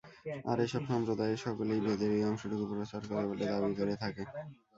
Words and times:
আর 0.45 0.57
এ-সব 0.59 0.83
সম্প্রদায়ের 0.89 1.39
সকলেই 1.39 1.81
বেদের 1.85 2.11
ঐ 2.15 2.29
অংশটুকই 2.29 2.67
প্রচার 2.71 3.01
করে 3.09 3.25
বলে 3.29 3.45
দাবী 3.51 3.73
করে 3.79 3.93
থাকে। 4.03 4.23